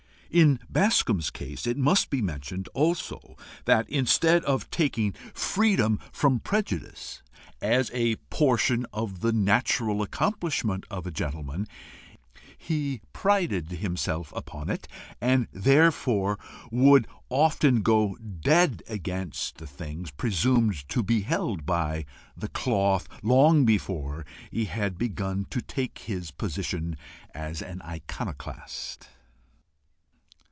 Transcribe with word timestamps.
In 0.33 0.61
Bascombe's 0.69 1.29
case, 1.29 1.67
it 1.67 1.75
must 1.75 2.09
be 2.09 2.21
mentioned 2.21 2.69
also 2.73 3.35
that, 3.65 3.89
instead 3.89 4.45
of 4.45 4.69
taking 4.69 5.11
freedom 5.33 5.99
from 6.13 6.39
prejudice 6.39 7.21
as 7.61 7.91
a 7.93 8.15
portion 8.29 8.85
of 8.93 9.19
the 9.19 9.33
natural 9.33 10.01
accomplishment 10.01 10.85
of 10.89 11.05
a 11.05 11.11
gentleman, 11.11 11.67
he 12.57 13.01
prided 13.11 13.71
himself 13.71 14.31
upon 14.33 14.69
it, 14.69 14.87
and 15.19 15.49
THEREFORE 15.51 16.39
would 16.71 17.09
often 17.27 17.81
go 17.81 18.15
dead 18.15 18.83
against 18.87 19.57
the 19.57 19.67
things 19.67 20.11
presumed 20.11 20.87
to 20.87 21.03
be 21.03 21.23
held 21.23 21.65
by 21.65 22.05
THE 22.37 22.47
CLOTH, 22.47 23.05
long 23.21 23.65
before 23.65 24.25
he 24.49 24.63
had 24.63 24.97
begun 24.97 25.43
to 25.49 25.61
take 25.61 25.99
his 25.99 26.31
position 26.31 26.95
as 27.35 27.61
an 27.61 27.81
iconoclast. 27.81 29.09